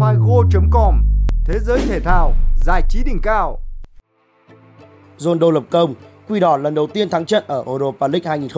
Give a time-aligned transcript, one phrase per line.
[0.00, 0.94] figo.com
[1.44, 3.58] Thế giới thể thao, giải trí đỉnh cao.
[5.16, 5.94] Ronaldo lập công,
[6.28, 8.48] Quỷ đỏ lần đầu tiên thắng trận ở Europa League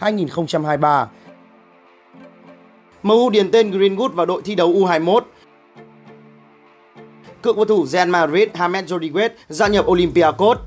[0.00, 1.06] 2022-2023.
[3.02, 5.20] MU điền tên Greenwood vào đội thi đấu U21.
[7.42, 10.58] Cựu cầu thủ Real Madrid James Rodriguez gia nhập Olympiacos.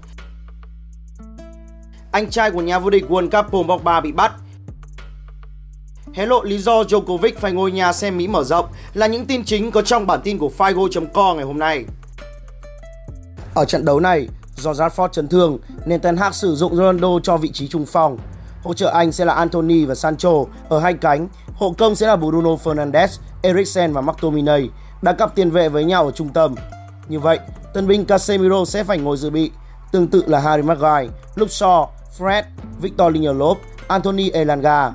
[2.11, 4.31] Anh trai của nhà vô địch World Cup Paul Pogba bị bắt.
[6.13, 9.45] Hé lộ lý do Djokovic phải ngồi nhà xem Mỹ mở rộng là những tin
[9.45, 11.85] chính có trong bản tin của Figo.com ngày hôm nay.
[13.53, 17.37] Ở trận đấu này, do Rashford chấn thương nên Ten Hag sử dụng Ronaldo cho
[17.37, 18.17] vị trí trung phong.
[18.63, 22.15] Hỗ trợ anh sẽ là Anthony và Sancho ở hai cánh, hộ công sẽ là
[22.15, 24.69] Bruno Fernandes, Eriksen và McTominay,
[25.01, 26.55] đã cặp tiền vệ với nhau ở trung tâm.
[27.07, 27.39] Như vậy,
[27.73, 29.51] tân binh Casemiro sẽ phải ngồi dự bị,
[29.91, 31.87] tương tự là Harry Maguire, Luke Shaw,
[32.17, 32.43] Fred,
[32.81, 33.55] Victor Lindelof,
[33.87, 34.91] Anthony Elanga.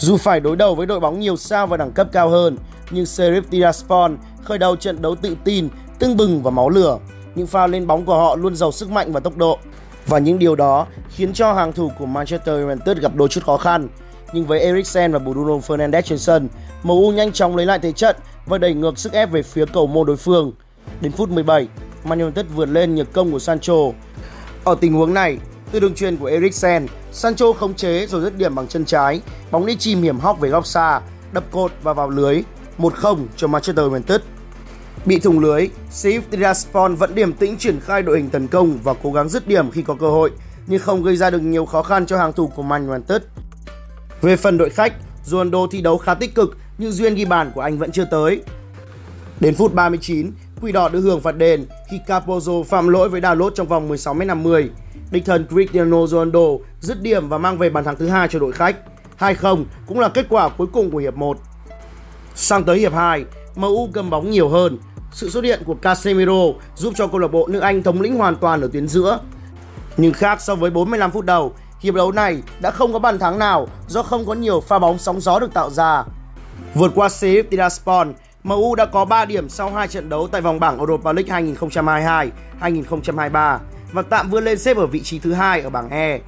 [0.00, 2.56] Dù phải đối đầu với đội bóng nhiều sao và đẳng cấp cao hơn,
[2.90, 4.12] nhưng Serif Tiraspol
[4.44, 5.68] khởi đầu trận đấu tự tin,
[5.98, 6.98] tưng bừng và máu lửa.
[7.34, 9.58] Những pha lên bóng của họ luôn giàu sức mạnh và tốc độ.
[10.06, 13.56] Và những điều đó khiến cho hàng thủ của Manchester United gặp đôi chút khó
[13.56, 13.88] khăn.
[14.32, 16.48] Nhưng với Eriksen và Bruno Fernandes trên sân,
[16.82, 19.86] MU nhanh chóng lấy lại thế trận và đẩy ngược sức ép về phía cầu
[19.86, 20.52] môn đối phương.
[21.00, 21.68] Đến phút 17,
[22.04, 23.74] Man United vượt lên nhờ công của Sancho.
[24.64, 25.38] Ở tình huống này,
[25.72, 29.66] từ đường truyền của Eriksen, Sancho khống chế rồi dứt điểm bằng chân trái, bóng
[29.66, 31.00] đi chìm hiểm hóc về góc xa,
[31.32, 32.42] đập cột và vào lưới,
[32.78, 34.20] 1-0 cho Manchester United.
[35.06, 38.94] Bị thủng lưới, Steve Tiraspol vẫn điềm tĩnh triển khai đội hình tấn công và
[39.02, 40.30] cố gắng dứt điểm khi có cơ hội,
[40.66, 43.22] nhưng không gây ra được nhiều khó khăn cho hàng thủ của Man United.
[44.22, 44.92] Về phần đội khách,
[45.24, 48.42] Ronaldo thi đấu khá tích cực nhưng duyên ghi bàn của anh vẫn chưa tới.
[49.40, 50.30] Đến phút 39,
[50.62, 53.90] Quỷ đỏ được hưởng phạt đền khi Capozzo phạm lỗi với đà lốt trong vòng
[53.90, 54.68] 16m50.
[55.10, 56.40] Đích thân Cristiano Ronaldo
[56.80, 58.76] dứt điểm và mang về bàn thắng thứ hai cho đội khách.
[59.18, 61.38] 2-0 cũng là kết quả cuối cùng của hiệp 1.
[62.34, 63.24] Sang tới hiệp 2,
[63.56, 64.78] MU cầm bóng nhiều hơn.
[65.12, 66.42] Sự xuất hiện của Casemiro
[66.76, 69.20] giúp cho câu lạc bộ nước Anh thống lĩnh hoàn toàn ở tuyến giữa.
[69.96, 73.38] Nhưng khác so với 45 phút đầu, hiệp đấu này đã không có bàn thắng
[73.38, 76.04] nào do không có nhiều pha bóng sóng gió được tạo ra.
[76.74, 78.08] Vượt qua CF Tiraspol,
[78.44, 81.54] MU đã có 3 điểm sau 2 trận đấu tại vòng bảng Europa League
[82.60, 83.58] 2022-2023
[83.92, 86.20] và tạm vươn lên xếp ở vị trí thứ hai ở bảng E.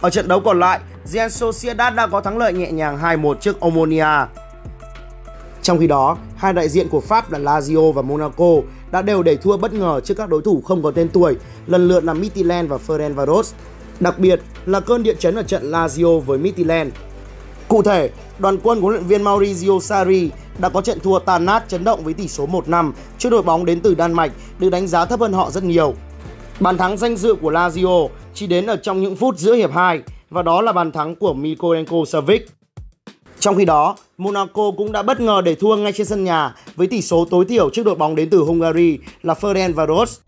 [0.00, 3.60] Ở trận đấu còn lại, Real Sociedad đã có thắng lợi nhẹ nhàng 2-1 trước
[3.60, 4.26] Omonia.
[5.62, 8.54] Trong khi đó, hai đại diện của Pháp là Lazio và Monaco
[8.90, 11.36] đã đều để thua bất ngờ trước các đối thủ không có tên tuổi,
[11.66, 13.52] lần lượt là Midtjylland và Ferencvaros.
[14.00, 16.90] Đặc biệt là cơn địa chấn ở trận Lazio với Midtjylland.
[17.68, 21.44] Cụ thể, đoàn quân của huấn luyện viên Maurizio Sarri đã có trận thua tàn
[21.44, 24.70] nát chấn động với tỷ số 1-5 trước đội bóng đến từ Đan Mạch được
[24.70, 25.94] đánh giá thấp hơn họ rất nhiều.
[26.60, 30.02] Bàn thắng danh dự của Lazio chỉ đến ở trong những phút giữa hiệp 2
[30.30, 32.48] và đó là bàn thắng của Mikolenko Savic.
[33.40, 36.86] Trong khi đó, Monaco cũng đã bất ngờ để thua ngay trên sân nhà với
[36.86, 40.18] tỷ số tối thiểu trước đội bóng đến từ Hungary là Ferencvaros.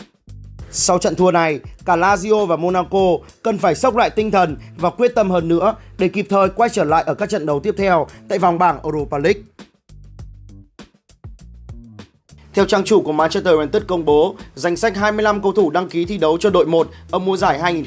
[0.70, 4.90] Sau trận thua này, cả Lazio và Monaco cần phải sốc lại tinh thần và
[4.90, 7.74] quyết tâm hơn nữa để kịp thời quay trở lại ở các trận đấu tiếp
[7.78, 9.42] theo tại vòng bảng Europa League.
[12.54, 16.04] Theo trang chủ của Manchester United công bố, danh sách 25 cầu thủ đăng ký
[16.04, 17.84] thi đấu cho đội 1 ở mùa giải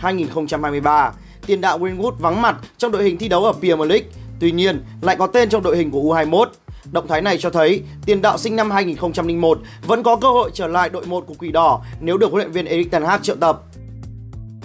[0.00, 1.10] 2022-2023.
[1.46, 4.06] Tiền đạo Greenwood vắng mặt trong đội hình thi đấu ở Premier League,
[4.40, 6.46] tuy nhiên lại có tên trong đội hình của U21.
[6.92, 10.66] Động thái này cho thấy tiền đạo sinh năm 2001 vẫn có cơ hội trở
[10.66, 13.36] lại đội 1 của Quỷ Đỏ nếu được huấn luyện viên Erik ten Hag triệu
[13.36, 13.62] tập.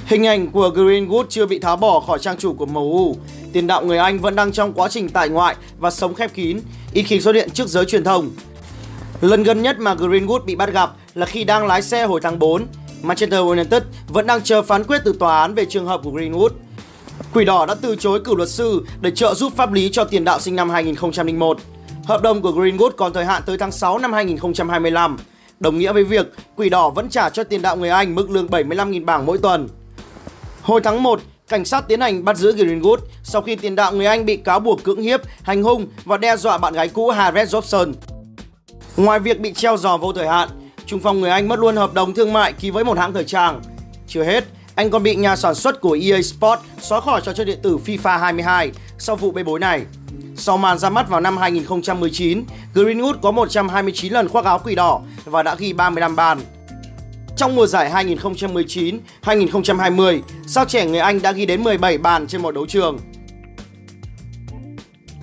[0.05, 3.15] Hình ảnh của Greenwood chưa bị tháo bỏ khỏi trang chủ của MU.
[3.53, 6.59] Tiền đạo người Anh vẫn đang trong quá trình tại ngoại và sống khép kín,
[6.93, 8.29] ít khi xuất hiện trước giới truyền thông.
[9.21, 12.39] Lần gần nhất mà Greenwood bị bắt gặp là khi đang lái xe hồi tháng
[12.39, 12.65] 4.
[13.01, 16.49] Manchester United vẫn đang chờ phán quyết từ tòa án về trường hợp của Greenwood.
[17.33, 20.23] Quỷ đỏ đã từ chối cử luật sư để trợ giúp pháp lý cho tiền
[20.23, 21.57] đạo sinh năm 2001.
[22.05, 25.17] Hợp đồng của Greenwood còn thời hạn tới tháng 6 năm 2025,
[25.59, 28.47] đồng nghĩa với việc Quỷ đỏ vẫn trả cho tiền đạo người Anh mức lương
[28.47, 29.67] 75.000 bảng mỗi tuần.
[30.61, 34.05] Hồi tháng 1, cảnh sát tiến hành bắt giữ Greenwood sau khi tiền đạo người
[34.05, 37.47] Anh bị cáo buộc cưỡng hiếp, hành hung và đe dọa bạn gái cũ Harriet
[37.47, 37.93] Jobson.
[38.97, 40.49] Ngoài việc bị treo giò vô thời hạn,
[40.85, 43.23] trung phong người Anh mất luôn hợp đồng thương mại ký với một hãng thời
[43.23, 43.61] trang.
[44.07, 44.43] Chưa hết,
[44.75, 47.77] anh còn bị nhà sản xuất của EA Sports xóa khỏi trò chơi điện tử
[47.85, 49.81] FIFA 22 sau vụ bê bối này.
[50.35, 52.43] Sau màn ra mắt vào năm 2019,
[52.73, 56.39] Greenwood có 129 lần khoác áo quỷ đỏ và đã ghi 35 bàn.
[57.37, 57.91] Trong mùa giải
[59.23, 62.97] 2019-2020, sao trẻ người Anh đã ghi đến 17 bàn trên mọi đấu trường.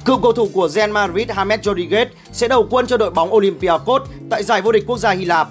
[0.04, 4.02] Cựu cầu thủ của Real Madrid James Rodriguez sẽ đầu quân cho đội bóng Olympiacos
[4.30, 5.48] tại giải vô địch quốc gia Hy Lạp.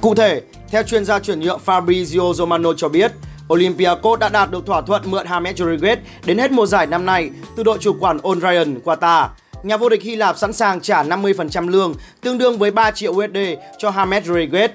[0.00, 3.12] Cụ thể, theo chuyên gia chuyển nhượng Fabrizio Romano cho biết,
[3.52, 7.30] Olympiacos đã đạt được thỏa thuận mượn James Rodriguez đến hết mùa giải năm nay
[7.56, 9.28] từ đội chủ quản Al Ryan Qatar.
[9.62, 13.12] nhà vô địch Hy Lạp sẵn sàng trả 50% lương, tương đương với 3 triệu
[13.12, 13.38] USD
[13.78, 14.68] cho James Rodriguez.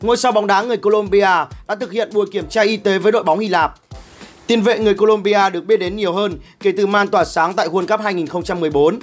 [0.00, 3.12] Ngôi sao bóng đá người Colombia đã thực hiện buổi kiểm tra y tế với
[3.12, 3.74] đội bóng Hy Lạp.
[4.46, 7.68] Tiền vệ người Colombia được biết đến nhiều hơn kể từ màn tỏa sáng tại
[7.68, 8.98] World Cup 2014.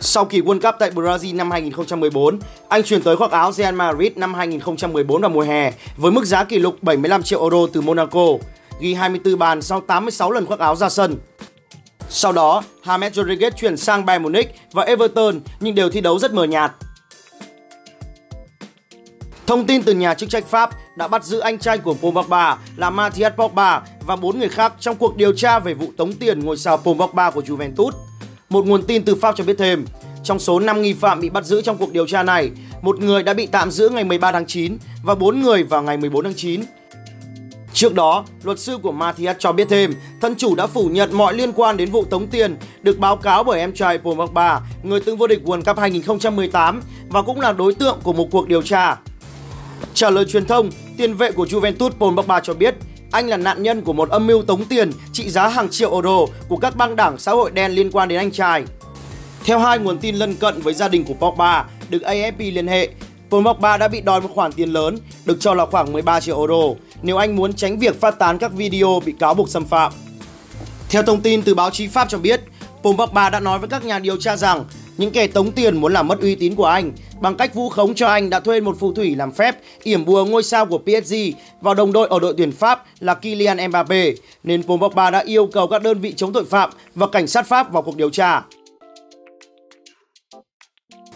[0.00, 2.38] Sau kỳ World Cup tại Brazil năm 2014,
[2.68, 6.44] anh chuyển tới khoác áo Real Madrid năm 2014 vào mùa hè với mức giá
[6.44, 8.26] kỷ lục 75 triệu euro từ Monaco,
[8.80, 11.16] ghi 24 bàn sau 86 lần khoác áo ra sân.
[12.08, 16.34] Sau đó, James Rodriguez chuyển sang Bayern Munich và Everton nhưng đều thi đấu rất
[16.34, 16.72] mờ nhạt.
[19.46, 22.58] Thông tin từ nhà chức trách Pháp đã bắt giữ anh trai của Paul Pogba
[22.76, 26.40] là Matthias Pogba và bốn người khác trong cuộc điều tra về vụ tống tiền
[26.40, 27.90] ngôi sao Paul Pogba của Juventus.
[28.48, 29.84] Một nguồn tin từ Pháp cho biết thêm,
[30.24, 32.50] trong số 5 nghi phạm bị bắt giữ trong cuộc điều tra này,
[32.82, 35.96] một người đã bị tạm giữ ngày 13 tháng 9 và 4 người vào ngày
[35.96, 36.60] 14 tháng 9.
[37.72, 41.34] Trước đó, luật sư của Matthias cho biết thêm, thân chủ đã phủ nhận mọi
[41.34, 45.00] liên quan đến vụ tống tiền được báo cáo bởi em trai Paul Pogba, người
[45.00, 48.62] từng vô địch World Cup 2018 và cũng là đối tượng của một cuộc điều
[48.62, 48.96] tra.
[50.02, 52.74] Trả lời truyền thông, tiền vệ của Juventus Paul Pogba cho biết
[53.12, 56.18] anh là nạn nhân của một âm mưu tống tiền trị giá hàng triệu euro
[56.48, 58.64] của các băng đảng xã hội đen liên quan đến anh trai.
[59.44, 62.88] Theo hai nguồn tin lân cận với gia đình của Pogba được AFP liên hệ,
[63.30, 66.38] Paul Pogba đã bị đòi một khoản tiền lớn, được cho là khoảng 13 triệu
[66.38, 69.92] euro, nếu anh muốn tránh việc phát tán các video bị cáo buộc xâm phạm.
[70.88, 72.40] Theo thông tin từ báo chí Pháp cho biết,
[72.82, 74.64] Paul Pogba đã nói với các nhà điều tra rằng
[75.02, 77.94] những kẻ tống tiền muốn làm mất uy tín của anh bằng cách vu khống
[77.94, 81.14] cho anh đã thuê một phù thủy làm phép yểm bùa ngôi sao của PSG
[81.60, 84.12] vào đồng đội ở đội tuyển Pháp là Kylian Mbappe,
[84.42, 87.46] nên Paul Pogba đã yêu cầu các đơn vị chống tội phạm và cảnh sát
[87.46, 88.42] Pháp vào cuộc điều tra.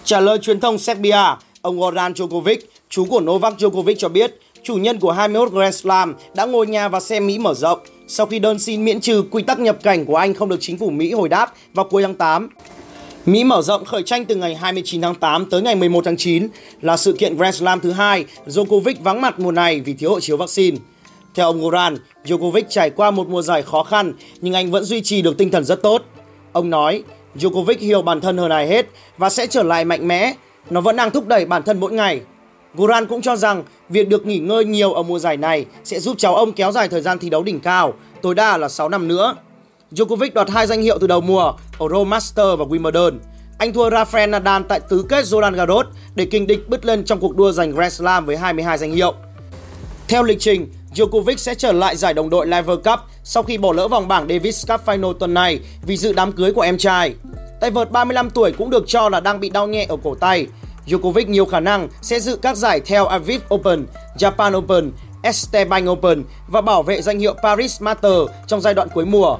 [0.04, 1.24] Trả lời truyền thông Serbia,
[1.62, 6.14] ông Goran Djokovic, chú của Novak Djokovic cho biết, chủ nhân của 21 Grand Slam
[6.34, 7.78] đã ngồi nhà và xem Mỹ mở rộng
[8.08, 10.78] sau khi đơn xin miễn trừ quy tắc nhập cảnh của anh không được chính
[10.78, 12.48] phủ Mỹ hồi đáp vào cuối tháng 8.
[13.26, 16.49] Mỹ mở rộng khởi tranh từ ngày 29 tháng 8 tới ngày 11 tháng 9
[16.82, 20.20] là sự kiện Grand Slam thứ hai Djokovic vắng mặt mùa này vì thiếu hộ
[20.20, 20.76] chiếu vaccine.
[21.34, 25.00] Theo ông Goran, Djokovic trải qua một mùa giải khó khăn nhưng anh vẫn duy
[25.02, 26.02] trì được tinh thần rất tốt.
[26.52, 27.02] Ông nói,
[27.37, 28.87] Djokovic hiểu bản thân hơn ai hết
[29.19, 30.34] và sẽ trở lại mạnh mẽ.
[30.70, 32.20] Nó vẫn đang thúc đẩy bản thân mỗi ngày.
[32.75, 36.19] Goran cũng cho rằng việc được nghỉ ngơi nhiều ở mùa giải này sẽ giúp
[36.19, 39.08] cháu ông kéo dài thời gian thi đấu đỉnh cao, tối đa là 6 năm
[39.08, 39.37] nữa.
[39.92, 43.18] Djokovic đoạt hai danh hiệu từ đầu mùa ở Rome Master và Wimbledon.
[43.58, 47.20] Anh thua Rafael Nadal tại tứ kết Roland Garros để kình địch bứt lên trong
[47.20, 49.14] cuộc đua giành Grand Slam với 22 danh hiệu.
[50.08, 53.72] Theo lịch trình, Djokovic sẽ trở lại giải đồng đội Lever Cup sau khi bỏ
[53.72, 57.14] lỡ vòng bảng Davis Cup Final tuần này vì dự đám cưới của em trai.
[57.60, 60.46] Tay vợt 35 tuổi cũng được cho là đang bị đau nhẹ ở cổ tay.
[60.86, 63.86] Djokovic nhiều khả năng sẽ dự các giải theo Aviv Open,
[64.18, 64.92] Japan Open,
[65.22, 69.38] Esteban Open và bảo vệ danh hiệu Paris Master trong giai đoạn cuối mùa.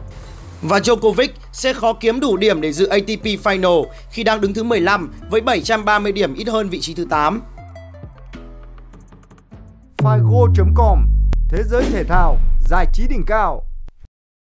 [0.63, 4.63] Và Djokovic sẽ khó kiếm đủ điểm để dự ATP Final khi đang đứng thứ
[4.63, 7.43] 15 với 730 điểm ít hơn vị trí thứ 8.
[9.99, 10.99] Figo.com
[11.49, 12.39] Thế giới thể thao,
[12.69, 13.66] giải trí đỉnh cao